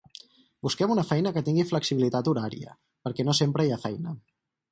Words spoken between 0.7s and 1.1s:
una